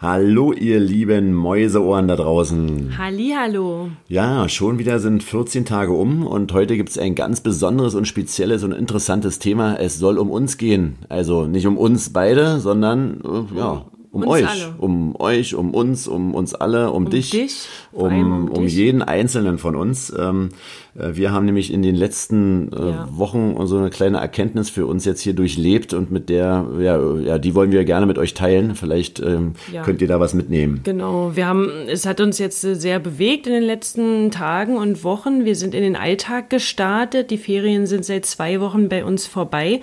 [0.00, 2.96] Hallo, ihr lieben Mäuseohren da draußen.
[2.98, 3.90] Hallihallo.
[4.06, 8.06] Ja, schon wieder sind 14 Tage um und heute gibt es ein ganz besonderes und
[8.06, 9.74] spezielles und interessantes Thema.
[9.74, 10.98] Es soll um uns gehen.
[11.08, 14.74] Also nicht um uns beide, sondern äh, ja, um Uns euch, alle.
[14.78, 18.74] um euch, um uns, um uns alle, um, dich, dich, um, um um dich.
[18.74, 20.12] jeden einzelnen von uns.
[20.18, 20.48] Ähm,
[20.98, 23.08] äh, wir haben nämlich in den letzten äh, Ja.
[23.12, 27.38] Wochen so eine kleine Erkenntnis für uns jetzt hier durchlebt und mit der, ja, ja,
[27.38, 28.74] die wollen wir gerne mit euch teilen.
[28.74, 29.82] Vielleicht ähm, Ja.
[29.82, 30.80] könnt ihr da was mitnehmen.
[30.84, 35.04] Genau, wir haben, es hat uns jetzt äh, sehr bewegt in den letzten Tagen und
[35.04, 35.44] Wochen.
[35.44, 37.30] Wir sind in den Alltag gestartet.
[37.30, 39.80] Die Ferien sind seit zwei Wochen bei uns vorbei.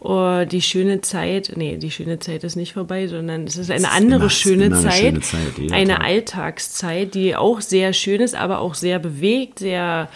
[0.00, 3.82] Oh, die schöne Zeit, nee, die schöne Zeit ist nicht vorbei, sondern es ist eine
[3.82, 6.04] ist andere schöne, Zeit, schöne Zeit, eine Tag.
[6.04, 10.08] Alltagszeit, die auch sehr schön ist, aber auch sehr bewegt, sehr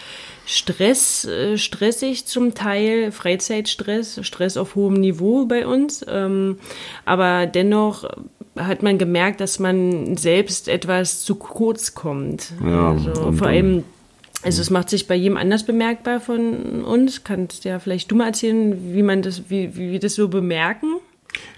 [0.46, 6.04] Stress, äh, stressig zum Teil, Freizeitstress, Stress auf hohem Niveau bei uns.
[6.08, 6.58] Ähm,
[7.04, 8.04] aber dennoch
[8.58, 12.52] hat man gemerkt, dass man selbst etwas zu kurz kommt.
[12.64, 13.84] Ja, also vor allem,
[14.43, 17.22] also es macht sich bei jedem anders bemerkbar von uns.
[17.22, 20.96] Kannst ja vielleicht du mal erzählen, wie man das, wie, wie wir das so bemerken?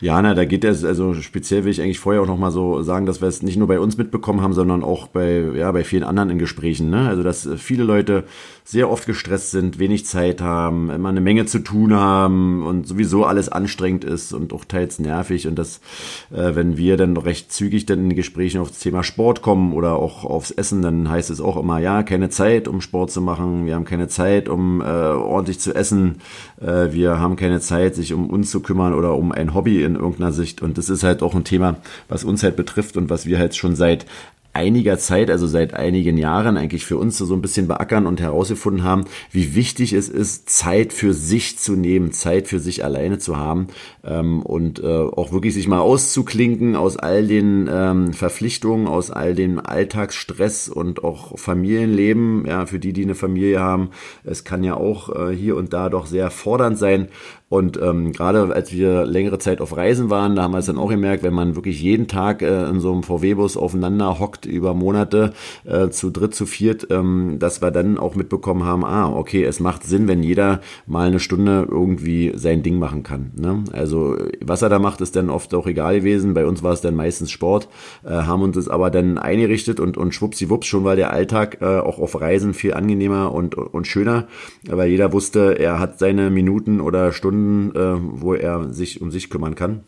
[0.01, 3.07] Ja, na, da geht es, also speziell will ich eigentlich vorher auch nochmal so sagen,
[3.07, 6.03] dass wir es nicht nur bei uns mitbekommen haben, sondern auch bei, ja, bei vielen
[6.03, 6.91] anderen in Gesprächen.
[6.91, 7.09] Ne?
[7.09, 8.25] Also, dass äh, viele Leute
[8.65, 13.25] sehr oft gestresst sind, wenig Zeit haben, immer eine Menge zu tun haben und sowieso
[13.25, 15.49] alles anstrengend ist und auch teils nervig.
[15.49, 15.81] Und dass,
[16.31, 19.73] äh, wenn wir dann recht zügig dann in den Gesprächen auf das Thema Sport kommen
[19.73, 23.21] oder auch aufs Essen, dann heißt es auch immer, ja, keine Zeit, um Sport zu
[23.21, 26.21] machen, wir haben keine Zeit, um äh, ordentlich zu essen,
[26.61, 29.97] äh, wir haben keine Zeit, sich um uns zu kümmern oder um ein Hobby in
[29.97, 30.63] irgendeiner Sicht.
[30.63, 31.77] Und das ist halt auch ein Thema,
[32.09, 34.07] was uns halt betrifft und was wir halt schon seit
[34.55, 38.85] einiger Zeit, also seit einigen Jahren eigentlich für uns so ein bisschen beackern und herausgefunden
[38.85, 43.37] haben, wie wichtig es ist, Zeit für sich zu nehmen, Zeit für sich alleine zu
[43.37, 43.69] haben
[44.05, 49.35] ähm, und äh, auch wirklich sich mal auszuklinken aus all den ähm, Verpflichtungen, aus all
[49.35, 53.91] dem Alltagsstress und auch Familienleben, ja, für die, die eine Familie haben.
[54.25, 57.09] Es kann ja auch äh, hier und da doch sehr fordernd sein.
[57.53, 60.79] Und ähm, gerade als wir längere Zeit auf Reisen waren, da haben wir es dann
[60.79, 64.73] auch gemerkt, wenn man wirklich jeden Tag äh, in so einem VW-Bus aufeinander hockt über
[64.73, 65.35] Monate
[65.67, 69.61] äh, zu dritt, zu viert, ähm, dass wir dann auch mitbekommen haben, ah, okay, es
[69.61, 73.33] macht Sinn, wenn jeder mal eine Stunde irgendwie sein Ding machen kann.
[73.37, 73.65] Ne?
[73.73, 76.33] Also was er da macht, ist dann oft auch egal gewesen.
[76.33, 77.69] Bei uns war es dann meistens Sport,
[78.03, 81.67] äh, haben uns das aber dann eingerichtet und, und schwuppsiwupps, schon war der Alltag äh,
[81.67, 84.27] auch auf Reisen viel angenehmer und, und schöner,
[84.67, 87.42] weil jeder wusste, er hat seine Minuten oder Stunden,
[87.75, 89.81] äh, wo er sich um sich kümmern kann.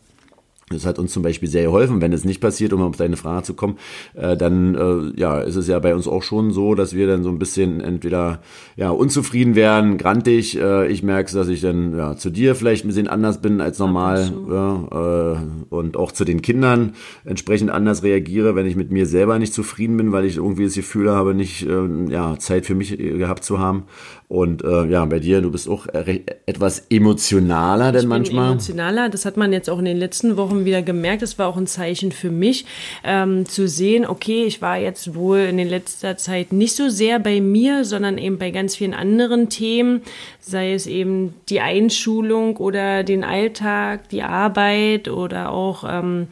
[0.71, 2.01] Das hat uns zum Beispiel sehr geholfen.
[2.01, 3.77] Wenn es nicht passiert, um auf deine Frage zu kommen,
[4.15, 7.21] äh, dann äh, ja, ist es ja bei uns auch schon so, dass wir dann
[7.21, 8.41] so ein bisschen entweder
[8.75, 10.59] ja unzufrieden werden, grantig.
[10.59, 13.77] Äh, ich merke, dass ich dann ja, zu dir vielleicht ein bisschen anders bin als
[13.77, 15.37] normal ja, äh,
[15.69, 16.95] und auch zu den Kindern
[17.25, 20.73] entsprechend anders reagiere, wenn ich mit mir selber nicht zufrieden bin, weil ich irgendwie das
[20.73, 23.83] Gefühl habe, nicht äh, ja, Zeit für mich äh, gehabt zu haben.
[24.27, 28.51] Und äh, ja, bei dir, du bist auch re- etwas emotionaler denn Ich manchmal.
[28.51, 29.09] emotionaler.
[29.09, 31.21] Das hat man jetzt auch in den letzten Wochen wieder gemerkt.
[31.21, 32.65] Das war auch ein Zeichen für mich,
[33.03, 37.19] ähm, zu sehen, okay, ich war jetzt wohl in der letzter Zeit nicht so sehr
[37.19, 40.01] bei mir, sondern eben bei ganz vielen anderen Themen,
[40.39, 46.27] sei es eben die Einschulung oder den Alltag, die Arbeit oder auch ähm,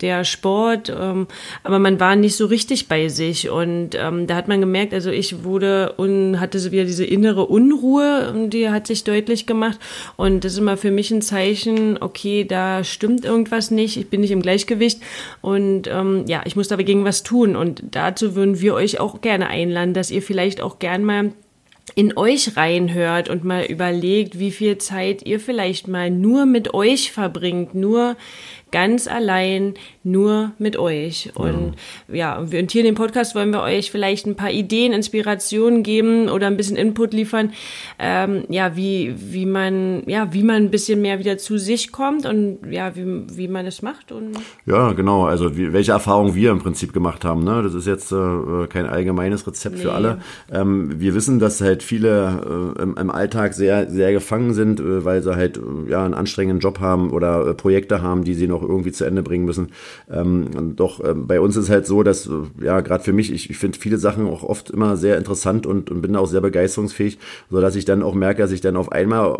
[0.00, 1.26] der Sport, ähm,
[1.62, 3.50] aber man war nicht so richtig bei sich.
[3.50, 7.46] Und ähm, da hat man gemerkt, also ich wurde und hatte so wieder diese innere
[7.46, 9.78] Unruhe, ähm, die hat sich deutlich gemacht.
[10.16, 14.22] Und das ist immer für mich ein Zeichen, okay, da stimmt irgendwas nicht, ich bin
[14.22, 15.00] nicht im Gleichgewicht.
[15.40, 17.56] Und ähm, ja, ich muss dagegen was tun.
[17.56, 21.32] Und dazu würden wir euch auch gerne einladen, dass ihr vielleicht auch gern mal
[21.94, 27.12] in euch reinhört und mal überlegt, wie viel Zeit ihr vielleicht mal nur mit euch
[27.12, 28.16] verbringt, nur
[28.70, 31.30] ganz allein, nur mit euch.
[31.34, 31.74] Und
[32.10, 36.30] ja, und hier in dem Podcast wollen wir euch vielleicht ein paar Ideen, Inspirationen geben
[36.30, 37.52] oder ein bisschen Input liefern,
[37.98, 42.24] ähm, ja, wie, wie man, ja, wie man ein bisschen mehr wieder zu sich kommt
[42.24, 43.04] und ja, wie,
[43.36, 45.26] wie man es macht und Ja, genau.
[45.26, 47.44] Also wie, welche Erfahrungen wir im Prinzip gemacht haben.
[47.44, 47.62] Ne?
[47.62, 49.94] Das ist jetzt äh, kein allgemeines Rezept für Nee.
[49.94, 50.20] alle.
[50.50, 55.04] Ähm, wir wissen, dass halt viele äh, im, im Alltag sehr, sehr gefangen sind, äh,
[55.04, 58.48] weil sie halt äh, ja einen anstrengenden Job haben oder äh, Projekte haben, die sie
[58.48, 59.68] noch irgendwie zu Ende bringen müssen.
[60.10, 63.50] Ähm, doch ähm, bei uns ist halt so, dass äh, ja gerade für mich, ich,
[63.50, 67.18] ich finde viele Sachen auch oft immer sehr interessant und, und bin auch sehr begeisterungsfähig,
[67.50, 69.38] so dass ich dann auch merke, dass ich dann auf einmal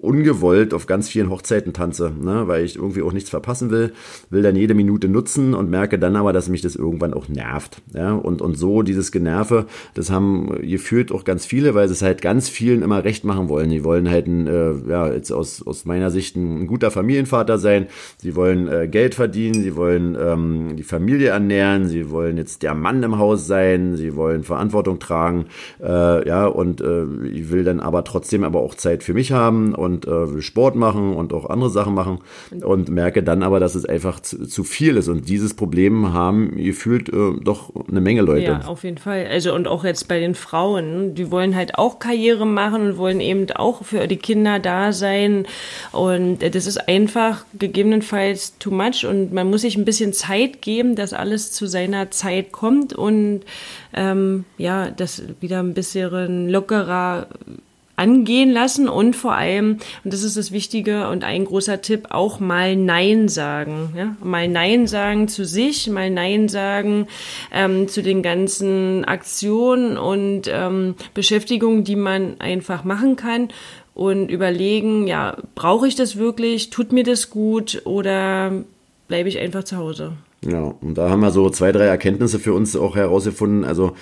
[0.00, 2.48] ungewollt auf ganz vielen Hochzeiten tanze, ne?
[2.48, 3.92] weil ich irgendwie auch nichts verpassen will,
[4.30, 7.82] will dann jede Minute nutzen und merke dann aber, dass mich das irgendwann auch nervt.
[7.94, 8.12] Ja?
[8.12, 12.22] Und, und so dieses Generve, das haben gefühlt auch ganz viele, weil sie es halt
[12.22, 13.70] ganz vielen immer recht machen wollen.
[13.70, 17.86] Die wollen halt ein, äh, ja, jetzt aus, aus meiner Sicht ein, guter Familienvater sein.
[18.18, 22.62] Sie wollen wollen äh, Geld verdienen, sie wollen ähm, die Familie ernähren, sie wollen jetzt
[22.62, 25.46] der Mann im Haus sein, sie wollen Verantwortung tragen,
[25.82, 29.74] äh, ja, und äh, ich will dann aber trotzdem aber auch Zeit für mich haben
[29.74, 32.18] und äh, will Sport machen und auch andere Sachen machen
[32.62, 35.08] und merke dann aber, dass es einfach zu, zu viel ist.
[35.08, 38.42] Und dieses Problem haben gefühlt äh, doch eine Menge Leute.
[38.42, 39.26] Ja, auf jeden Fall.
[39.30, 43.20] Also und auch jetzt bei den Frauen, die wollen halt auch Karriere machen und wollen
[43.20, 45.46] eben auch für die Kinder da sein.
[45.92, 50.96] Und das ist einfach gegebenenfalls too much und man muss sich ein bisschen Zeit geben,
[50.96, 53.42] dass alles zu seiner Zeit kommt und
[53.94, 57.26] ähm, ja, das wieder ein bisschen lockerer
[58.00, 62.40] angehen lassen und vor allem, und das ist das Wichtige und ein großer Tipp, auch
[62.40, 63.92] mal Nein sagen.
[63.94, 64.16] Ja?
[64.24, 67.06] Mal Nein sagen zu sich, mal Nein sagen
[67.52, 73.48] ähm, zu den ganzen Aktionen und ähm, Beschäftigungen, die man einfach machen kann
[73.94, 76.70] und überlegen, ja, brauche ich das wirklich?
[76.70, 78.64] Tut mir das gut oder
[79.08, 80.12] bleibe ich einfach zu Hause?
[80.42, 83.62] Ja, und da haben wir so zwei, drei Erkenntnisse für uns auch herausgefunden.
[83.62, 83.92] Also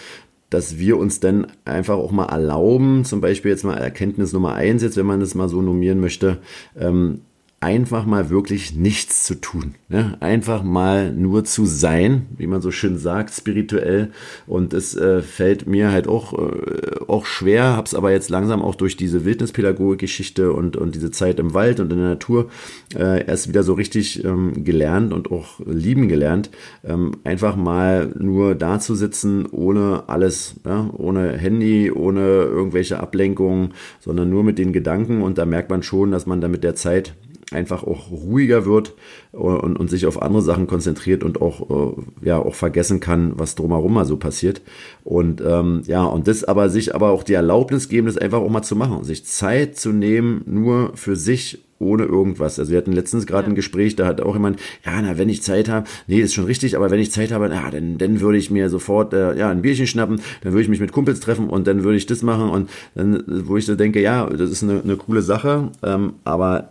[0.51, 4.83] dass wir uns dann einfach auch mal erlauben, zum Beispiel jetzt mal Erkenntnis Nummer eins,
[4.83, 6.39] jetzt wenn man das mal so normieren möchte,
[6.79, 7.21] ähm,
[7.61, 9.75] einfach mal wirklich nichts zu tun.
[9.89, 10.17] Ne?
[10.21, 14.13] Einfach mal nur zu sein, wie man so schön sagt, spirituell.
[14.47, 18.77] Und es äh, fällt mir halt auch, äh, auch schwer, hab's aber jetzt langsam auch
[18.77, 22.49] durch diese Wildnispädagogik-Geschichte und, und diese Zeit im Wald und in der Natur
[22.95, 26.51] äh, erst wieder so richtig ähm, gelernt und auch lieben gelernt.
[26.85, 30.89] Ähm, einfach mal nur da zu sitzen, ohne alles, ja?
[30.97, 35.23] ohne Handy, ohne irgendwelche Ablenkungen, sondern nur mit den Gedanken.
[35.23, 37.15] Und da merkt man schon, dass man da mit der Zeit
[37.53, 38.95] einfach auch ruhiger wird
[39.33, 43.55] und, und sich auf andere Sachen konzentriert und auch, äh, ja, auch vergessen kann, was
[43.55, 44.61] drumherum mal so passiert.
[45.05, 48.51] Und ähm, ja, und das aber sich aber auch die Erlaubnis geben, das einfach auch
[48.51, 52.59] mal zu machen, sich Zeit zu nehmen, nur für sich ohne irgendwas.
[52.59, 53.53] Also wir hatten letztens gerade ja.
[53.53, 56.45] ein Gespräch, da hat auch jemand, ja, na, wenn ich Zeit habe, nee, ist schon
[56.45, 59.49] richtig, aber wenn ich Zeit habe, na, dann, dann würde ich mir sofort äh, ja,
[59.49, 62.23] ein Bierchen schnappen, dann würde ich mich mit Kumpels treffen und dann würde ich das
[62.23, 66.15] machen und dann, wo ich so denke, ja, das ist eine, eine coole Sache, ähm,
[66.25, 66.71] aber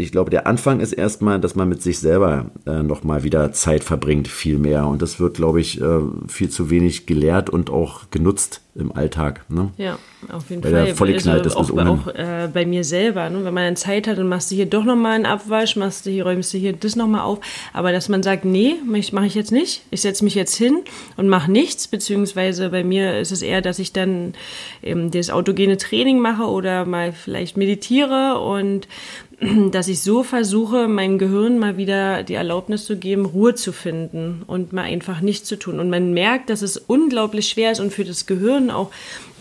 [0.00, 3.84] ich glaube, der Anfang ist erstmal, dass man mit sich selber äh, nochmal wieder Zeit
[3.84, 4.86] verbringt, viel mehr.
[4.86, 9.44] Und das wird, glaube ich, äh, viel zu wenig gelehrt und auch genutzt im Alltag.
[9.48, 9.70] Ne?
[9.76, 9.98] Ja,
[10.30, 10.84] auf jeden Weil Fall.
[10.86, 13.28] Der volle knallt also auch, auch äh, bei mir selber.
[13.28, 13.44] Ne?
[13.44, 16.10] Wenn man dann Zeit hat, dann machst du hier doch nochmal einen Abwasch, machst du
[16.10, 17.40] hier, räumst du hier das nochmal auf.
[17.72, 19.82] Aber dass man sagt, nee, mache ich jetzt nicht.
[19.90, 20.78] Ich setze mich jetzt hin
[21.16, 21.88] und mache nichts.
[21.88, 24.34] Beziehungsweise bei mir ist es eher, dass ich dann
[24.82, 28.86] eben das autogene Training mache oder mal vielleicht meditiere und
[29.70, 34.42] dass ich so versuche, meinem Gehirn mal wieder die Erlaubnis zu geben, Ruhe zu finden
[34.46, 35.80] und mal einfach nichts zu tun.
[35.80, 38.90] Und man merkt, dass es unglaublich schwer ist und für das Gehirn auch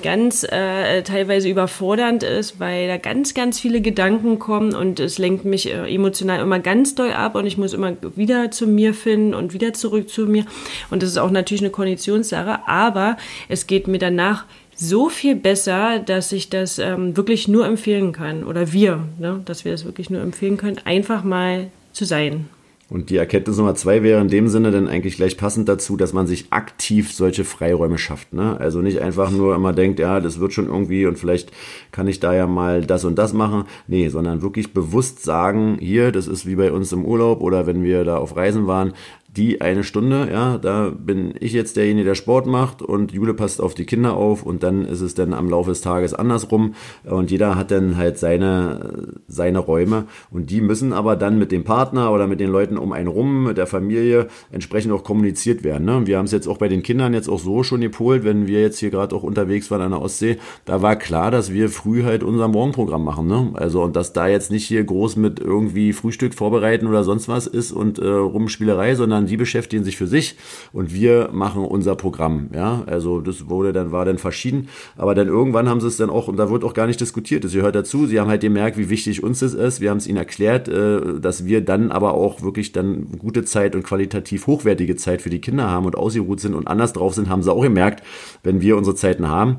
[0.01, 5.43] ganz äh, teilweise überfordernd ist, weil da ganz, ganz viele Gedanken kommen und es lenkt
[5.43, 9.33] mich äh, emotional immer ganz doll ab und ich muss immer wieder zu mir finden
[9.33, 10.45] und wieder zurück zu mir.
[10.89, 13.17] Und das ist auch natürlich eine Konditionssache, aber
[13.49, 14.45] es geht mir danach
[14.79, 18.43] so viel besser, dass ich das ähm, wirklich nur empfehlen kann.
[18.43, 19.41] Oder wir, ne?
[19.45, 22.47] dass wir das wirklich nur empfehlen können, einfach mal zu sein.
[22.89, 26.11] Und die Erkenntnis Nummer zwei wäre in dem Sinne dann eigentlich gleich passend dazu, dass
[26.11, 28.33] man sich aktiv solche Freiräume schafft.
[28.33, 28.59] Ne?
[28.59, 31.51] Also nicht einfach nur immer denkt, ja, das wird schon irgendwie und vielleicht
[31.91, 33.65] kann ich da ja mal das und das machen.
[33.87, 37.83] Nee, sondern wirklich bewusst sagen, hier, das ist wie bei uns im Urlaub oder wenn
[37.83, 38.93] wir da auf Reisen waren,
[39.37, 43.61] die eine Stunde, ja, da bin ich jetzt derjenige, der Sport macht und Jule passt
[43.61, 46.73] auf die Kinder auf und dann ist es dann am Laufe des Tages andersrum
[47.05, 51.63] und jeder hat dann halt seine, seine Räume und die müssen aber dann mit dem
[51.63, 55.85] Partner oder mit den Leuten um einen rum, mit der Familie entsprechend auch kommuniziert werden.
[55.85, 56.07] Ne?
[56.07, 58.61] Wir haben es jetzt auch bei den Kindern jetzt auch so schon gepolt, wenn wir
[58.61, 62.03] jetzt hier gerade auch unterwegs waren an der Ostsee, da war klar, dass wir früh
[62.03, 63.27] halt unser Morgenprogramm machen.
[63.27, 63.51] Ne?
[63.53, 67.45] Also und dass da jetzt nicht hier groß mit irgendwie Frühstück vorbereiten oder sonst was
[67.45, 70.35] ist und äh, Rumspielerei, sondern sondern die beschäftigen sich für sich
[70.73, 72.49] und wir machen unser Programm.
[72.53, 76.09] Ja, also das wurde dann, war dann verschieden, aber dann irgendwann haben sie es dann
[76.09, 78.77] auch, und da wird auch gar nicht diskutiert, das gehört dazu, sie haben halt gemerkt,
[78.77, 82.13] wie wichtig uns das ist, wir haben es ihnen erklärt, äh, dass wir dann aber
[82.13, 86.39] auch wirklich dann gute Zeit und qualitativ hochwertige Zeit für die Kinder haben und ausgeruht
[86.39, 88.03] sind und anders drauf sind, haben sie auch gemerkt,
[88.43, 89.57] wenn wir unsere Zeiten haben.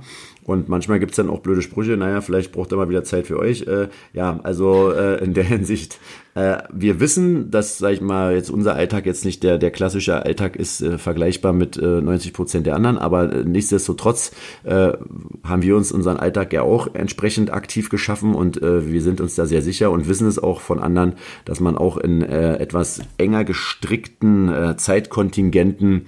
[0.51, 3.27] Und manchmal gibt es dann auch blöde Sprüche, naja, vielleicht braucht er mal wieder Zeit
[3.29, 3.69] für euch.
[3.69, 6.01] Äh, ja, also äh, in der Hinsicht
[6.35, 10.25] äh, wir wissen, dass, sag ich mal, jetzt unser Alltag jetzt nicht der, der klassische
[10.25, 14.33] Alltag ist, äh, vergleichbar mit äh, 90 Prozent der anderen, aber äh, nichtsdestotrotz
[14.65, 14.93] äh,
[15.43, 19.35] haben wir uns unseren Alltag ja auch entsprechend aktiv geschaffen und äh, wir sind uns
[19.35, 23.45] da sehr sicher und wissen es auch von anderen, dass man auch in etwas enger
[23.45, 26.07] gestrickten Zeitkontingenten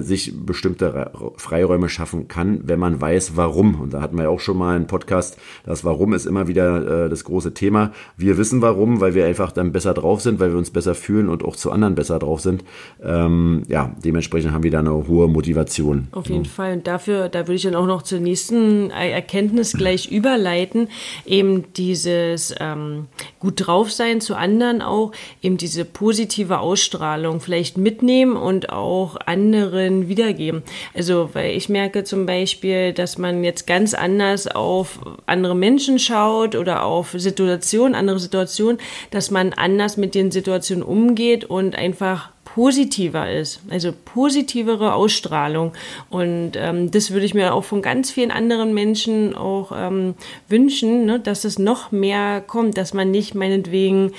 [0.00, 3.80] sich bestimmte Freiräume schaffen kann, wenn man weiß, warum.
[3.80, 5.38] Und da hatten wir ja auch schon mal einen Podcast.
[5.64, 7.92] Das Warum ist immer wieder das große Thema.
[8.16, 11.28] Wir wissen warum, weil wir einfach dann besser drauf sind, weil wir uns besser fühlen
[11.28, 12.64] und auch zu anderen besser drauf sind.
[13.02, 16.08] Ähm, ja, dementsprechend haben wir da eine hohe Motivation.
[16.12, 16.50] Auf jeden ja.
[16.50, 16.72] Fall.
[16.74, 20.88] Und dafür, da würde ich dann auch noch zur nächsten Erkenntnis gleich überleiten.
[21.24, 23.06] Eben dieses ähm,
[23.40, 30.08] gut drauf sein zu anderen auch, eben diese positive Ausstrahlung vielleicht mitnehmen und auch anderen
[30.08, 30.62] wiedergeben.
[30.94, 36.54] Also, weil ich merke zum Beispiel, dass man jetzt ganz anders auf andere Menschen schaut
[36.54, 38.78] oder auf Situationen, andere Situationen,
[39.10, 45.72] dass man anders mit den Situationen umgeht und einfach positiver ist, also positivere Ausstrahlung.
[46.08, 50.14] Und ähm, das würde ich mir auch von ganz vielen anderen Menschen auch ähm,
[50.48, 54.12] wünschen, ne, dass es noch mehr kommt, dass man nicht meinetwegen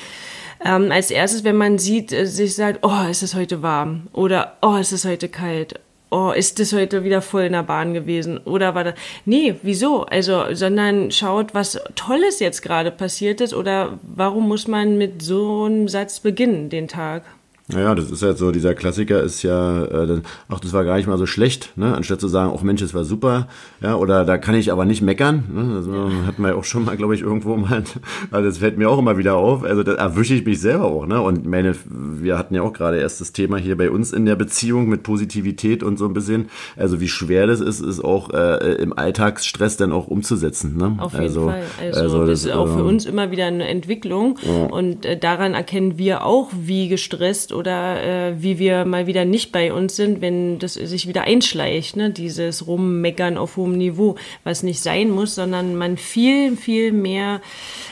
[0.64, 4.58] ähm, als erstes, wenn man sieht, äh, sich sagt, oh, ist es heute warm oder
[4.62, 8.38] oh, ist es heute kalt oh, ist das heute wieder voll in der Bahn gewesen?
[8.40, 8.94] Oder war das,
[9.26, 10.04] nee, wieso?
[10.06, 15.64] Also, sondern schaut, was Tolles jetzt gerade passiert ist oder warum muss man mit so
[15.66, 17.24] einem Satz beginnen, den Tag?
[17.70, 21.08] Naja, das ist halt so, dieser Klassiker ist ja, äh, ach, das war gar nicht
[21.08, 21.94] mal so schlecht, ne?
[21.94, 23.50] Anstatt zu sagen, ach Mensch, es war super,
[23.82, 25.44] ja, oder da kann ich aber nicht meckern.
[25.54, 25.76] Ne?
[25.76, 26.10] Das ja.
[26.28, 27.84] hatten wir ja auch schon mal, glaube ich, irgendwo mal,
[28.32, 29.64] also das fällt mir auch immer wieder auf.
[29.64, 31.22] Also da erwische ich mich selber auch, ne?
[31.22, 34.38] Und meine, wir hatten ja auch gerade erst das Thema hier bei uns in der
[34.38, 36.50] Beziehung mit Positivität und so ein bisschen.
[36.78, 40.78] Also wie schwer das ist, ist auch äh, im Alltagsstress dann auch umzusetzen.
[40.78, 40.96] Ne?
[41.00, 41.64] Auf jeden also, Fall.
[41.82, 44.68] Also, also das, das ist auch für ähm, uns immer wieder eine Entwicklung ja.
[44.68, 49.52] und äh, daran erkennen wir auch, wie gestresst oder äh, wie wir mal wieder nicht
[49.52, 52.12] bei uns sind, wenn das sich wieder einschleicht, ne?
[52.12, 57.42] dieses Rummeckern auf hohem Niveau, was nicht sein muss, sondern man viel, viel mehr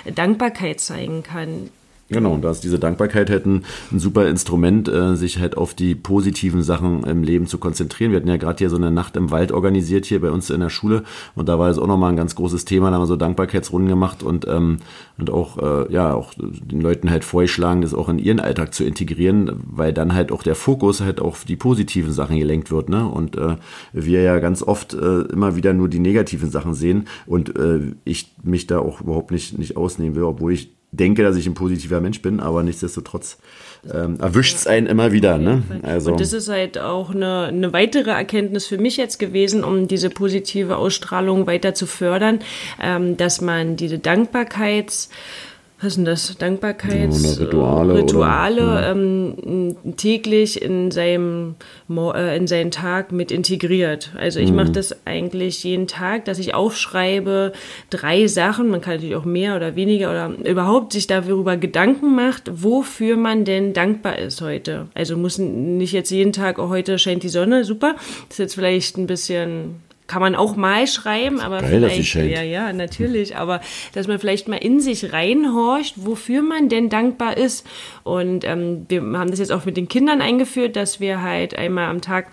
[0.05, 1.69] Dankbarkeit zeigen kann.
[2.07, 5.73] Genau, und da ist diese Dankbarkeit halt ein, ein super Instrument, äh, sich halt auf
[5.73, 8.11] die positiven Sachen im Leben zu konzentrieren.
[8.11, 10.59] Wir hatten ja gerade hier so eine Nacht im Wald organisiert hier bei uns in
[10.59, 13.07] der Schule und da war es auch nochmal ein ganz großes Thema, da haben wir
[13.07, 14.77] so Dankbarkeitsrunden gemacht und, ähm,
[15.17, 18.83] und auch, äh, ja, auch den Leuten halt vorgeschlagen, das auch in ihren Alltag zu
[18.83, 23.07] integrieren, weil dann halt auch der Fokus halt auf die positiven Sachen gelenkt wird, ne?
[23.07, 23.55] Und äh,
[23.93, 28.31] wir ja ganz oft äh, immer wieder nur die negativen Sachen sehen und äh, ich
[28.43, 32.01] mich da auch überhaupt nicht, nicht ausnehmen will, obwohl ich denke, dass ich ein positiver
[32.01, 33.37] Mensch bin, aber nichtsdestotrotz
[33.93, 35.37] ähm, erwischt es einen immer wieder.
[35.37, 35.63] Ne?
[35.83, 36.11] Also.
[36.11, 40.09] Und das ist halt auch eine, eine weitere Erkenntnis für mich jetzt gewesen, um diese
[40.09, 42.39] positive Ausstrahlung weiter zu fördern,
[42.81, 45.09] ähm, dass man diese Dankbarkeits-
[45.81, 46.37] was sind das?
[46.37, 48.91] Dankbarkeitsrituale ja, Rituale, ja.
[48.91, 51.55] ähm, täglich in seinem
[51.89, 54.11] äh, in seinen Tag mit integriert.
[54.17, 54.55] Also ich mhm.
[54.55, 57.51] mache das eigentlich jeden Tag, dass ich aufschreibe
[57.89, 62.43] drei Sachen, man kann natürlich auch mehr oder weniger oder überhaupt sich darüber Gedanken macht,
[62.53, 64.87] wofür man denn dankbar ist heute.
[64.93, 67.95] Also muss nicht jetzt jeden Tag, oh, heute scheint die Sonne, super.
[68.29, 72.43] Das ist jetzt vielleicht ein bisschen kann man auch mal schreiben, aber Geil, vielleicht, ja,
[72.43, 73.61] ja, natürlich, aber
[73.93, 77.65] dass man vielleicht mal in sich reinhorcht, wofür man denn dankbar ist.
[78.03, 81.89] Und ähm, wir haben das jetzt auch mit den Kindern eingeführt, dass wir halt einmal
[81.89, 82.27] am Tag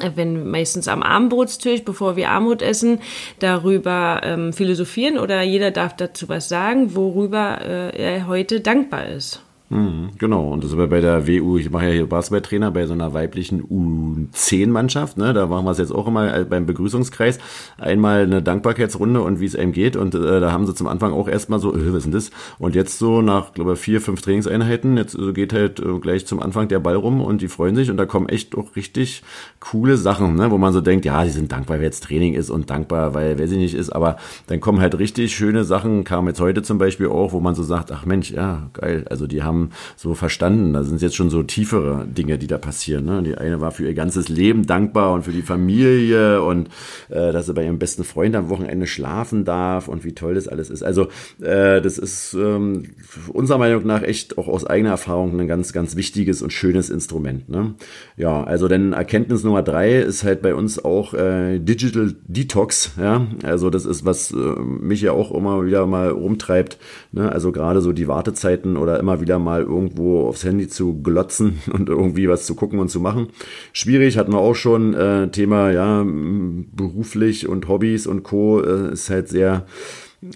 [0.00, 3.00] äh, wenn meistens am Abendbrotstisch, bevor wir Armut essen,
[3.40, 9.42] darüber ähm, philosophieren oder jeder darf dazu was sagen, worüber äh, er heute dankbar ist.
[9.72, 12.92] Mhm, genau, und das ist bei der WU, ich mache ja hier Basketballtrainer bei so
[12.92, 15.32] einer weiblichen U10-Mannschaft, ne?
[15.32, 17.38] da machen wir es jetzt auch immer äh, beim Begrüßungskreis,
[17.78, 19.96] einmal eine Dankbarkeitsrunde und wie es einem geht.
[19.96, 22.30] Und äh, da haben sie zum Anfang auch erstmal so, äh, was ist denn das?
[22.58, 26.26] Und jetzt so nach, glaube ich, vier, fünf Trainingseinheiten, jetzt äh, geht halt äh, gleich
[26.26, 27.90] zum Anfang der Ball rum und die freuen sich.
[27.90, 29.22] Und da kommen echt auch richtig
[29.58, 30.50] coole Sachen, ne?
[30.50, 33.38] wo man so denkt, ja, die sind dankbar, weil jetzt Training ist und dankbar, weil
[33.38, 36.76] wer sie nicht ist, aber dann kommen halt richtig schöne Sachen, kam jetzt heute zum
[36.76, 39.61] Beispiel auch, wo man so sagt, ach Mensch, ja, geil, also die haben
[39.96, 40.72] so verstanden.
[40.72, 43.04] Da sind jetzt schon so tiefere Dinge, die da passieren.
[43.04, 43.22] Ne?
[43.22, 46.68] Die eine war für ihr ganzes Leben dankbar und für die Familie und
[47.08, 50.48] äh, dass sie bei ihrem besten Freund am Wochenende schlafen darf und wie toll das
[50.48, 50.82] alles ist.
[50.82, 51.08] Also
[51.40, 52.84] äh, das ist ähm,
[53.32, 57.48] unserer Meinung nach echt auch aus eigener Erfahrung ein ganz, ganz wichtiges und schönes Instrument.
[57.48, 57.74] Ne?
[58.16, 62.92] Ja, also denn Erkenntnis Nummer drei ist halt bei uns auch äh, Digital Detox.
[62.98, 66.78] Ja, also das ist was äh, mich ja auch immer wieder mal rumtreibt.
[67.12, 67.30] Ne?
[67.30, 71.88] Also gerade so die Wartezeiten oder immer wieder mal irgendwo aufs Handy zu glotzen und
[71.88, 73.28] irgendwie was zu gucken und zu machen.
[73.72, 74.94] Schwierig, hatten wir auch schon.
[74.94, 78.60] Äh, Thema, ja, beruflich und Hobbys und Co.
[78.60, 79.66] Äh, ist halt sehr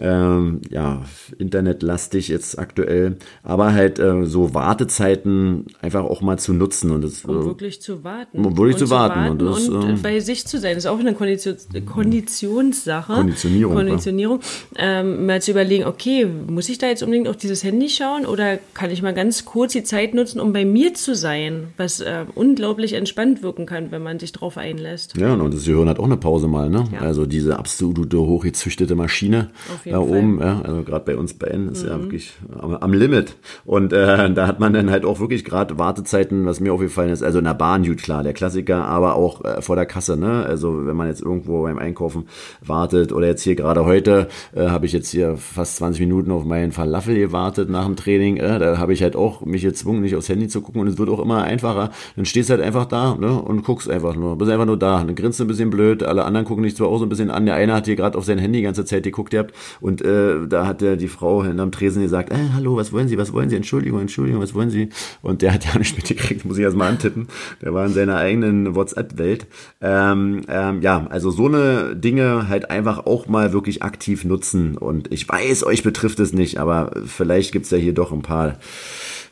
[0.01, 1.05] ähm, ja,
[1.39, 7.25] internetlastig jetzt aktuell, aber halt äh, so Wartezeiten einfach auch mal zu nutzen und das,
[7.25, 8.45] um äh, wirklich zu warten.
[8.45, 9.31] Um wirklich und zu warten.
[9.31, 10.75] Und, das, und äh, bei sich zu sein.
[10.75, 13.15] Das ist auch eine Kondition, Konditionssache.
[13.15, 14.41] Konditionierung, Konditionierung.
[14.77, 18.59] Ähm, mal zu überlegen, okay, muss ich da jetzt unbedingt auf dieses Handy schauen oder
[18.75, 22.25] kann ich mal ganz kurz die Zeit nutzen, um bei mir zu sein, was äh,
[22.35, 25.17] unglaublich entspannt wirken kann, wenn man sich drauf einlässt.
[25.17, 26.89] Ja, und das Gehirn hat auch eine Pause mal, ne?
[26.93, 27.01] Ja.
[27.01, 30.19] Also diese absolute hochgezüchtete Maschine Auf da Fall.
[30.19, 33.37] oben, ja, also gerade bei uns beiden ist ja wirklich am, am Limit.
[33.65, 37.23] Und äh, da hat man dann halt auch wirklich gerade Wartezeiten, was mir aufgefallen ist,
[37.23, 40.45] also in der Bahn, gut klar, der Klassiker, aber auch äh, vor der Kasse, ne?
[40.47, 42.27] Also wenn man jetzt irgendwo beim Einkaufen
[42.65, 46.45] wartet oder jetzt hier gerade heute äh, habe ich jetzt hier fast 20 Minuten auf
[46.45, 50.17] meinen Falafel gewartet nach dem Training, äh, da habe ich halt auch mich gezwungen, nicht
[50.17, 51.91] aufs Handy zu gucken und es wird auch immer einfacher.
[52.17, 55.05] Dann stehst du halt einfach da ne, und guckst einfach nur, bist einfach nur da,
[55.05, 57.31] dann grinst du ein bisschen blöd, alle anderen gucken dich zwar auch so ein bisschen
[57.31, 60.03] an, der eine hat hier gerade auf sein Handy die ganze Zeit geguckt gehabt und
[60.03, 63.33] äh, da hat der, die Frau hinterm Tresen gesagt, äh, hallo, was wollen Sie, was
[63.33, 64.89] wollen Sie, Entschuldigung, Entschuldigung, was wollen Sie?
[65.23, 67.29] Und der hat ja nicht mitgekriegt, muss ich erst mal antippen,
[67.63, 69.47] der war in seiner eigenen WhatsApp-Welt.
[69.81, 75.13] Ähm, ähm, ja, also so eine Dinge halt einfach auch mal wirklich aktiv nutzen und
[75.13, 78.59] ich weiß, euch betrifft es nicht, aber vielleicht gibt's ja hier doch ein paar,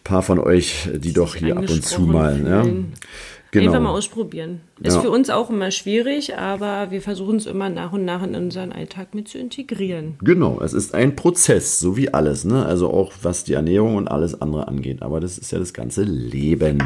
[0.02, 2.64] paar von euch, die doch hier ab und zu mal, ja.
[3.54, 3.66] Genau.
[3.70, 4.60] Einfach mal ausprobieren.
[4.82, 5.00] Ist Ja.
[5.02, 8.72] für uns auch immer schwierig, aber wir versuchen es immer nach und nach in unseren
[8.72, 10.16] Alltag mit zu integrieren.
[10.22, 12.66] Genau, es ist ein Prozess, so wie alles, ne?
[12.66, 15.02] Also auch was die Ernährung und alles andere angeht.
[15.02, 16.82] Aber das ist ja das ganze Leben.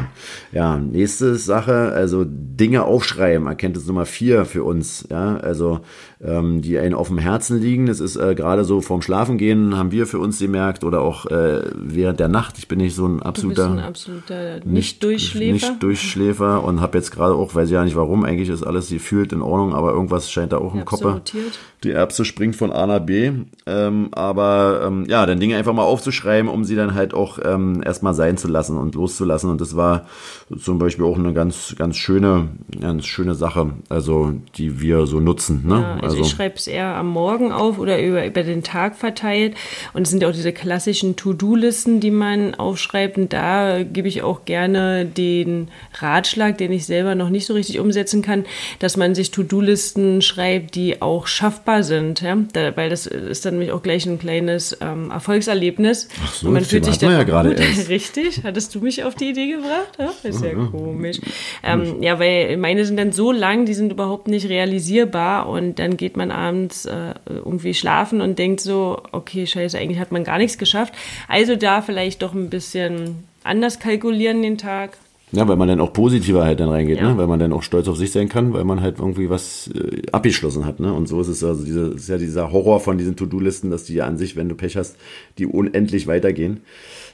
[0.51, 5.79] Ja, nächste Sache, also Dinge aufschreiben, Erkenntnis Nummer vier für uns, ja, also
[6.23, 7.87] ähm, die einen auf dem Herzen liegen.
[7.87, 11.61] Das ist äh, gerade so vorm Schlafengehen, haben wir für uns gemerkt, oder auch äh,
[11.75, 12.59] während der Nacht.
[12.59, 15.53] Ich bin nicht so ein absoluter ein absoluter Nicht-Durchschläfer.
[15.53, 18.89] nicht Durchschläfer und habe jetzt gerade auch, weiß ich ja nicht warum, eigentlich ist alles
[18.89, 21.03] gefühlt in Ordnung, aber irgendwas scheint da auch im Kopf.
[21.03, 21.59] rotiert.
[21.83, 23.31] Die Erbse springt von A nach B.
[23.65, 27.81] Ähm, aber ähm, ja, dann Dinge einfach mal aufzuschreiben, um sie dann halt auch ähm,
[27.85, 29.49] erstmal sein zu lassen und loszulassen.
[29.49, 30.07] Und das war
[30.59, 32.49] zum Beispiel auch eine ganz, ganz schöne,
[32.81, 35.63] ganz schöne Sache, also die wir so nutzen.
[35.65, 35.79] Ne?
[35.79, 39.55] Ja, also, ich schreibe es eher am Morgen auf oder über, über den Tag verteilt.
[39.93, 43.17] Und es sind ja auch diese klassischen To-Do-Listen, die man aufschreibt.
[43.17, 47.79] Und da gebe ich auch gerne den Ratschlag, den ich selber noch nicht so richtig
[47.79, 48.43] umsetzen kann,
[48.79, 52.21] dass man sich To-Do-Listen schreibt, die auch schaffbar sind.
[52.21, 52.37] Ja?
[52.53, 56.09] Da, weil das ist dann nämlich auch gleich ein kleines ähm, Erfolgserlebnis.
[56.23, 57.89] Ach so, Und man das fühlt sich dann ja gerade erst.
[57.89, 58.41] Richtig?
[58.43, 59.97] Hattest du mich auf die Idee gebracht?
[59.97, 61.19] Ja, ist ja komisch.
[61.63, 65.97] Ähm, ja, weil meine sind dann so lang, die sind überhaupt nicht realisierbar und dann
[65.97, 70.37] geht man abends äh, irgendwie schlafen und denkt so, okay, scheiße, eigentlich hat man gar
[70.37, 70.93] nichts geschafft.
[71.27, 74.97] Also da vielleicht doch ein bisschen anders kalkulieren den Tag.
[75.31, 77.11] Ja, weil man dann auch positiver halt dann reingeht, Ja.
[77.11, 77.17] ne?
[77.17, 80.01] weil man dann auch stolz auf sich sein kann, weil man halt irgendwie was äh,
[80.11, 80.79] abgeschlossen hat.
[80.79, 80.91] Ne?
[80.91, 83.93] Und so ist es also diese, ist ja dieser Horror von diesen To-Do-Listen, dass die
[83.93, 84.95] ja an sich, wenn du Pech hast,
[85.37, 86.61] die unendlich weitergehen.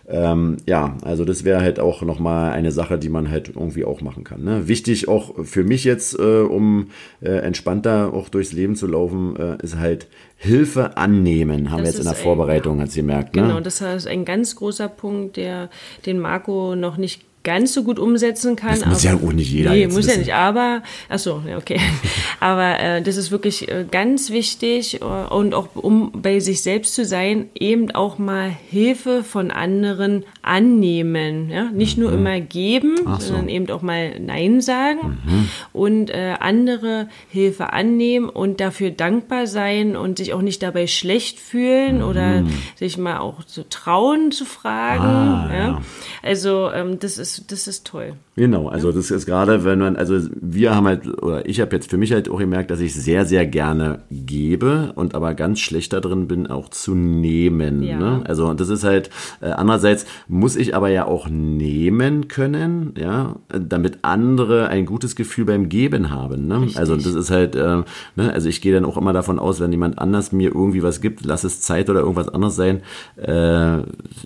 [0.08, 4.01] Ähm, ja, also das wäre halt auch nochmal eine Sache, die man halt irgendwie auch
[4.01, 4.43] machen kann.
[4.43, 4.67] Ne?
[4.67, 6.88] Wichtig auch für mich jetzt, äh, um
[7.21, 11.93] äh, entspannter auch durchs Leben zu laufen, äh, ist halt Hilfe annehmen, haben wir Das
[11.95, 13.36] jetzt in der ist ein- Vorbereitung, hat sie gemerkt.
[13.36, 13.41] Ne?
[13.41, 15.69] Genau, das ist ein ganz großer Punkt, der
[16.06, 18.78] den Marco noch nicht ganz so gut umsetzen kann.
[18.80, 20.20] Das muss ja auch nicht jeder Nee, muss ja wissen.
[20.20, 21.80] nicht, aber, ach so, ja, okay.
[22.42, 26.94] aber äh, das ist wirklich äh, ganz wichtig äh, und auch um bei sich selbst
[26.96, 31.50] zu sein, eben auch mal Hilfe von anderen annehmen.
[31.50, 31.70] Ja?
[31.72, 32.98] Nicht nur immer geben, Mhm.
[33.06, 33.10] So.
[33.10, 33.20] Mhm.
[33.20, 35.18] sondern eben auch mal Nein sagen
[35.74, 41.40] und äh, andere Hilfe annehmen und dafür dankbar sein und sich auch nicht dabei schlecht
[41.40, 42.44] fühlen oder
[42.76, 45.04] sich mal auch so trauen zu fragen.
[45.04, 45.10] Mhm.
[45.10, 45.68] Ah, ja?
[45.68, 45.82] ja.
[46.24, 48.14] Also ähm, das ist das ist toll.
[48.38, 51.90] Genau, also das ist gerade, wenn man, also wir haben halt, oder ich habe jetzt
[51.90, 55.94] für mich halt auch gemerkt, dass ich sehr, sehr gerne gebe und aber ganz schlecht
[55.94, 57.80] da drin bin, auch zu nehmen.
[57.80, 58.24] Ne?
[58.28, 59.10] Also und das ist halt,
[59.42, 65.45] äh, andererseits muss ich aber ja auch nehmen können, ja, damit andere ein gutes Gefühl
[65.45, 66.48] beim Geben haben.
[66.48, 66.62] Ne?
[66.62, 66.78] Richtig.
[66.78, 67.84] Also das ist halt, äh,
[68.15, 68.34] ne?
[68.34, 71.26] also ich gehe dann auch immer davon aus, wenn jemand anders mir irgendwie was gibt,
[71.26, 72.82] lass es Zeit oder irgendwas anderes sein,
[73.15, 73.78] äh,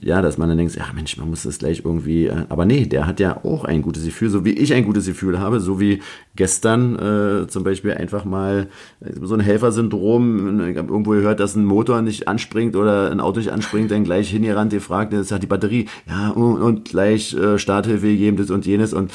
[0.02, 2.86] ja, dass man dann denkt, ja Mensch, man muss das gleich irgendwie, äh, aber nee,
[2.86, 5.80] der hat ja auch ein gutes Gefühl, so wie ich ein gutes Gefühl habe, so
[5.80, 6.02] wie
[6.36, 8.68] gestern äh, zum Beispiel einfach mal
[9.02, 13.20] äh, so ein Helfersyndrom, ich habe irgendwo gehört, dass ein Motor nicht anspringt oder ein
[13.20, 17.34] Auto nicht anspringt, dann gleich hingerannt, gefragt, das hat die Batterie, ja, und, und gleich
[17.34, 19.12] äh, Starthilfe gegeben, das und jenes und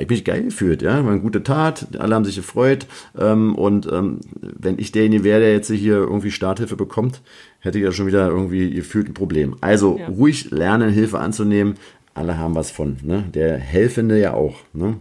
[0.00, 2.86] ich mich geil gefühlt, ja, war eine gute Tat, alle haben sich gefreut
[3.16, 7.22] ähm, und ähm, wenn ich derjenige wäre, der jetzt hier irgendwie Starthilfe bekommt,
[7.60, 9.54] hätte ich ja schon wieder irgendwie gefühlt ein Problem.
[9.60, 10.08] Also Ja.
[10.08, 11.74] ruhig lernen, Hilfe anzunehmen,
[12.14, 13.24] alle haben was von, ne?
[13.32, 14.96] der Helfende ja auch, ne?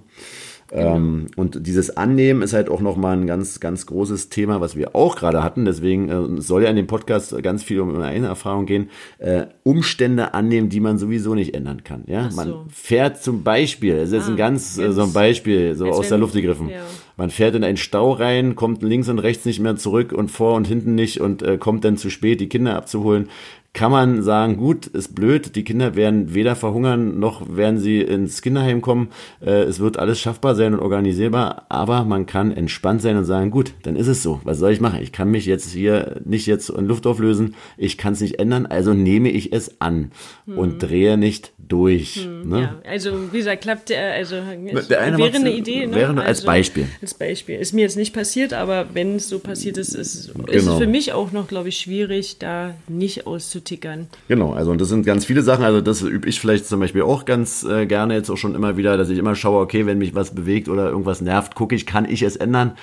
[0.70, 0.96] Genau.
[0.96, 4.96] Ähm, und dieses Annehmen ist halt auch nochmal ein ganz, ganz großes Thema, was wir
[4.96, 5.66] auch gerade hatten.
[5.66, 8.90] Deswegen äh, soll ja in dem Podcast ganz viel um eine Erfahrung gehen.
[9.20, 12.04] Äh, Umstände annehmen, die man sowieso nicht ändern kann.
[12.08, 12.36] Ja, so.
[12.36, 16.10] man fährt zum Beispiel, das ist ah, ein ganz, äh, so ein Beispiel, so aus
[16.10, 16.70] der Luft gegriffen.
[16.70, 16.82] Ja.
[17.16, 20.56] Man fährt in einen Stau rein, kommt links und rechts nicht mehr zurück und vor
[20.56, 23.30] und hinten nicht und äh, kommt dann zu spät, die Kinder abzuholen
[23.76, 28.42] kann man sagen, gut, ist blöd, die Kinder werden weder verhungern, noch werden sie ins
[28.42, 29.10] Kinderheim kommen.
[29.46, 33.52] Äh, es wird alles schaffbar sein und organisierbar, aber man kann entspannt sein und sagen,
[33.52, 34.40] gut, dann ist es so.
[34.46, 35.02] Was soll ich machen?
[35.02, 38.66] Ich kann mich jetzt hier nicht jetzt in Luft auflösen, ich kann es nicht ändern,
[38.66, 40.12] also nehme ich es an
[40.46, 40.58] hm.
[40.58, 42.24] und drehe nicht durch.
[42.24, 42.62] Hm, ne?
[42.62, 45.88] Ja, also wie gesagt, klappt der, also wäre eine Idee.
[45.88, 45.96] Ne?
[45.96, 46.88] Wäre also, als Beispiel.
[47.02, 47.56] Als Beispiel.
[47.56, 50.48] Ist mir jetzt nicht passiert, aber wenn es so passiert ist, ist, genau.
[50.48, 53.28] ist es für mich auch noch, glaube ich, schwierig, da nicht
[53.66, 54.08] auszutickern.
[54.28, 55.66] Genau, also und das sind ganz viele Sachen.
[55.66, 58.78] Also das übe ich vielleicht zum Beispiel auch ganz äh, gerne jetzt auch schon immer
[58.78, 61.86] wieder, dass ich immer schaue, okay, wenn mich was bewegt oder irgendwas nervt, gucke ich,
[61.86, 62.74] kann ich es ändern?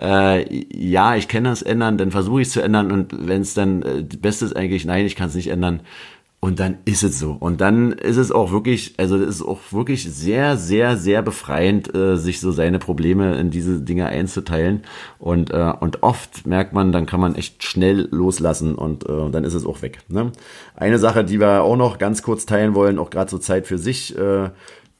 [0.00, 3.54] Äh, ja, ich kann das ändern, dann versuche ich es zu ändern und wenn es
[3.54, 5.80] dann äh, das Beste ist eigentlich, nein, ich kann es nicht ändern
[6.42, 7.32] und dann ist es so.
[7.32, 11.94] Und dann ist es auch wirklich, also es ist auch wirklich sehr, sehr, sehr befreiend,
[11.94, 14.82] äh, sich so seine Probleme in diese Dinge einzuteilen.
[15.18, 19.44] Und, äh, und oft merkt man, dann kann man echt schnell loslassen und äh, dann
[19.44, 19.98] ist es auch weg.
[20.08, 20.32] Ne?
[20.74, 23.76] Eine Sache, die wir auch noch ganz kurz teilen wollen, auch gerade so Zeit für
[23.76, 24.48] sich, äh,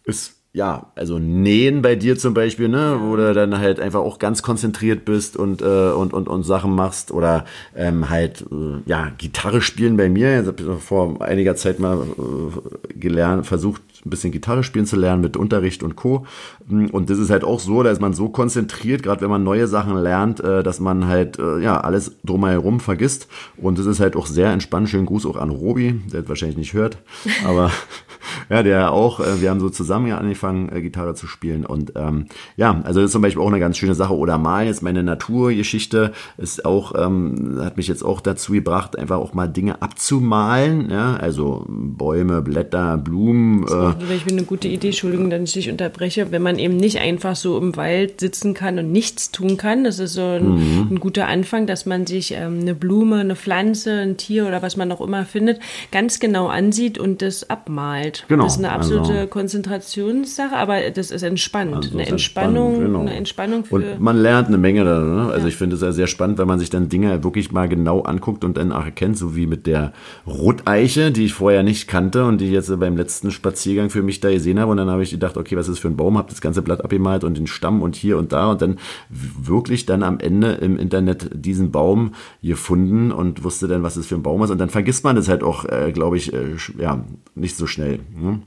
[0.05, 4.19] ist ja, also nähen bei dir zum Beispiel, ne, wo du dann halt einfach auch
[4.19, 7.45] ganz konzentriert bist und äh, und und und Sachen machst oder
[7.77, 10.35] ähm, halt äh, ja Gitarre spielen bei mir.
[10.35, 14.97] Jetzt habe ich vor einiger Zeit mal äh, gelernt, versucht ein bisschen Gitarre spielen zu
[14.97, 16.27] lernen mit Unterricht und Co.
[16.69, 19.67] Und das ist halt auch so, da ist man so konzentriert, gerade wenn man neue
[19.67, 23.29] Sachen lernt, äh, dass man halt äh, ja alles drumherum vergisst.
[23.57, 24.89] Und das ist halt auch sehr entspannt.
[24.89, 26.99] Schönen Gruß auch an Robi, der wahrscheinlich nicht hört,
[27.45, 27.71] aber
[28.51, 31.67] ja, der auch, äh, wir haben so zusammen ja angefangen, Gitarre zu spielen.
[31.67, 34.17] Und ähm, ja, also das ist zum Beispiel auch eine ganz schöne Sache.
[34.17, 39.19] Oder malen, jetzt meine Naturgeschichte ist auch, ähm, hat mich jetzt auch dazu gebracht, einfach
[39.19, 40.91] auch mal Dinge abzumalen.
[40.91, 43.65] Ja, also Bäume, Blätter, Blumen.
[43.65, 46.99] Äh, ich finde eine gute Idee, Entschuldigung, dass ich dich unterbreche, wenn man eben nicht
[46.99, 49.85] einfach so im Wald sitzen kann und nichts tun kann.
[49.85, 50.89] Das ist so ein, mhm.
[50.91, 54.77] ein guter Anfang, dass man sich ähm, eine Blume, eine Pflanze, ein Tier oder was
[54.77, 55.61] man auch immer findet,
[55.93, 58.25] ganz genau ansieht und das abmalt.
[58.29, 58.45] Genau.
[58.45, 61.75] Das ist eine absolute also, Konzentrationssache, aber das ist entspannt.
[61.77, 63.01] Also eine Entspannung, genau.
[63.01, 63.77] eine Entspannung für.
[63.77, 65.01] Und man lernt eine Menge da.
[65.01, 65.31] Ne?
[65.31, 65.49] Also ja.
[65.49, 68.45] ich finde es ja sehr spannend, weil man sich dann Dinge wirklich mal genau anguckt
[68.45, 69.93] und dann auch erkennt, so wie mit der
[70.27, 74.21] Roteiche, die ich vorher nicht kannte und die jetzt beim letzten Spaziergang Spaziergang für mich
[74.21, 74.71] da gesehen habe.
[74.71, 76.19] Und dann habe ich gedacht, okay, was ist das für ein Baum?
[76.19, 78.51] Habe das ganze Blatt abgemalt und den Stamm und hier und da.
[78.51, 82.13] Und dann wirklich dann am Ende im Internet diesen Baum
[82.43, 84.51] gefunden und wusste dann, was es für ein Baum ist.
[84.51, 88.01] Und dann vergisst man das halt auch, äh, glaube ich, äh, ja, nicht so schnell.
[88.17, 88.43] Ne?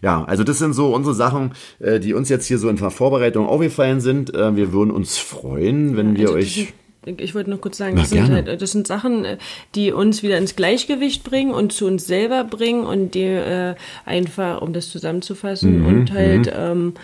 [0.00, 2.90] Ja, also das sind so unsere Sachen, äh, die uns jetzt hier so in der
[2.90, 4.34] Vorbereitung aufgefallen sind.
[4.34, 7.96] Äh, wir würden uns freuen, wenn ja, also wir euch ich wollte nur kurz sagen,
[7.96, 9.38] das sind, halt, das sind, Sachen, äh,
[9.74, 14.62] die uns wieder ins Gleichgewicht bringen und zu uns selber bringen und die äh, einfach,
[14.62, 16.52] um das zusammenzufassen, mhm, und halt, mhm.
[16.56, 16.94] ähm,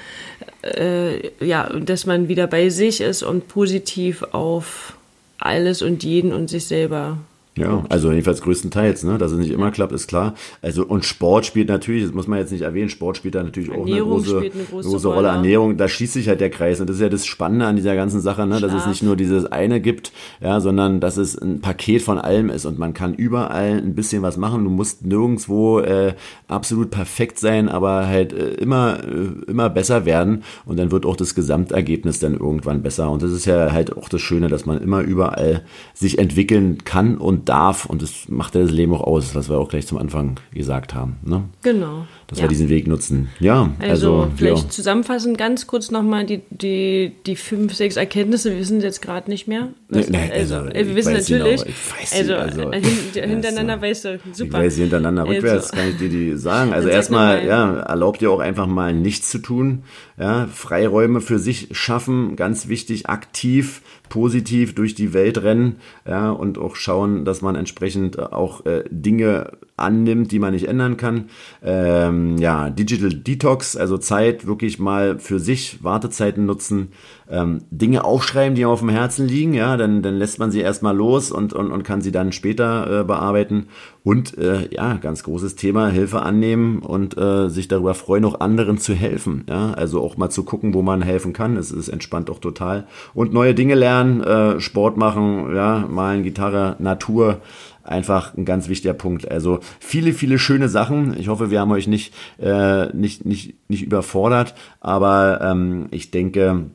[0.63, 4.97] äh, ja, dass man wieder bei sich ist und positiv auf
[5.39, 7.19] alles und jeden und sich selber
[7.59, 9.19] ja, also jedenfalls größtenteils, ne?
[9.19, 10.35] Dass es nicht immer klappt, ist klar.
[10.63, 13.71] Also und Sport spielt natürlich, das muss man jetzt nicht erwähnen, Sport spielt da natürlich
[13.71, 15.17] Ernährung auch eine große, eine große, große Rolle.
[15.19, 15.29] Rolle.
[15.29, 16.81] Ernährung, da schließt sich halt der Kreis.
[16.81, 18.61] Und das ist ja das Spannende an dieser ganzen Sache, ne?
[18.61, 22.51] Dass es nicht nur dieses eine gibt, ja, sondern dass es ein Paket von allem
[22.51, 24.65] ist und man kann überall ein bisschen was machen.
[24.65, 26.15] Du musst nirgendwo äh,
[26.47, 30.43] absolut perfekt sein, aber halt äh, immer, äh, immer besser werden.
[30.65, 33.11] Und dann wird auch das Gesamtergebnis dann irgendwann besser.
[33.11, 35.63] Und das ist ja halt auch das Schöne, dass man immer überall
[35.95, 39.59] sich entwickeln kann und darf und das macht ja das Leben auch aus, was wir
[39.59, 41.17] auch gleich zum Anfang gesagt haben.
[41.23, 41.45] Ne?
[41.63, 42.07] Genau.
[42.27, 42.45] Dass ja.
[42.45, 43.29] wir diesen Weg nutzen.
[43.41, 44.71] Ja, also, also vielleicht ja.
[44.71, 48.51] zusammenfassend ganz kurz nochmal die, die, die fünf, sechs Erkenntnisse.
[48.51, 49.69] Wir wissen jetzt gerade nicht mehr.
[49.89, 51.63] Nee, nee, also, also wir wissen natürlich.
[51.63, 52.85] Genau, ich weiß also, also hin,
[53.31, 53.83] hintereinander so.
[53.83, 54.59] weißt du, super.
[54.59, 55.77] Ich weiß hintereinander rückwärts, also.
[55.77, 56.73] kann ich dir die sagen.
[56.73, 59.85] Also erstmal, ja, erlaubt ihr auch einfach mal nichts zu tun.
[60.19, 66.59] Ja, Freiräume für sich schaffen, ganz wichtig, aktiv positiv durch die Welt rennen ja, und
[66.59, 71.31] auch schauen, dass man entsprechend auch äh, Dinge annimmt, die man nicht ändern kann.
[71.63, 76.89] Ähm, ja, Digital Detox, also Zeit wirklich mal für sich, Wartezeiten nutzen,
[77.31, 80.97] ähm, Dinge aufschreiben, die auf dem Herzen liegen, ja, dann, dann lässt man sie erstmal
[80.97, 83.69] los und, und, und kann sie dann später äh, bearbeiten.
[84.05, 88.79] Und äh, ja, ganz großes Thema, Hilfe annehmen und äh, sich darüber freuen, auch anderen
[88.79, 89.45] zu helfen.
[89.49, 91.59] Ja, also auch mal zu gucken, wo man helfen kann.
[91.59, 92.87] Es ist entspannt auch total.
[93.13, 97.43] Und neue Dinge lernen, äh, Sport machen, ja, malen, Gitarre, Natur
[97.89, 99.31] einfach ein ganz wichtiger Punkt.
[99.31, 101.19] Also viele, viele schöne Sachen.
[101.19, 106.71] Ich hoffe, wir haben euch nicht, äh, nicht, nicht, nicht überfordert, aber ähm, ich denke,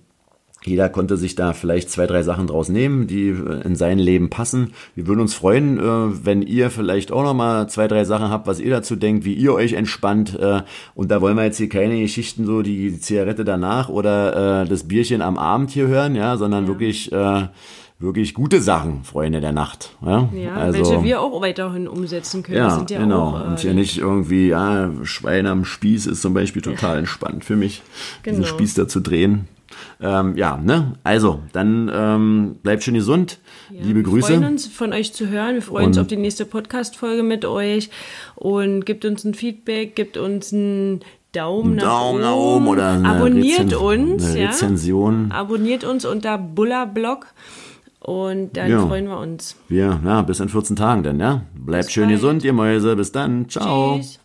[0.65, 4.30] jeder konnte sich da vielleicht zwei, drei Sachen draus nehmen, die äh, in sein Leben
[4.30, 4.73] passen.
[4.95, 8.60] Wir würden uns freuen, äh, wenn ihr vielleicht auch nochmal zwei, drei Sachen habt, was
[8.60, 10.38] ihr dazu denkt, wie ihr euch entspannt.
[10.39, 10.62] Äh,
[10.95, 15.21] und da wollen wir jetzt hier keine Geschichten so, die Zigarette danach oder das Bierchen
[15.21, 16.69] am Abend hier hören, ja, sondern ja.
[16.69, 17.12] wirklich
[18.03, 19.95] wirklich gute Sachen, Freunde der Nacht.
[20.05, 22.57] Ja, ja also, welche wir auch weiterhin umsetzen können.
[22.57, 23.29] Ja, ja genau.
[23.29, 27.45] Auch, äh, und hier nicht irgendwie, ja, Schwein am Spieß ist zum Beispiel total entspannt
[27.45, 27.81] für mich,
[28.21, 28.37] genau.
[28.37, 29.47] diesen Spieß da zu drehen.
[30.01, 30.93] Ähm, ja, ne?
[31.03, 33.39] Also, dann ähm, bleibt schön gesund.
[33.71, 34.29] Ja, Liebe Grüße.
[34.29, 35.55] Wir freuen uns, von euch zu hören.
[35.55, 37.89] Wir freuen und uns auf die nächste Podcast-Folge mit euch.
[38.35, 40.99] Und gibt uns ein Feedback, gibt uns ein
[41.31, 45.29] Daumen, Daumen nach oben, oder eine abonniert Rezen uns, Rezension.
[45.31, 45.37] Ja?
[45.37, 47.25] Abonniert uns unter Bullerblog
[48.03, 48.85] und dann ja.
[48.85, 49.55] freuen wir uns.
[49.67, 51.43] Wir, ja, bis in 14 Tagen dann, ja.
[51.55, 52.15] Bleibt bis schön bald.
[52.15, 52.95] gesund, ihr Mäuse.
[52.95, 53.49] Bis dann.
[53.49, 53.97] Ciao.
[53.97, 54.19] Tschüss.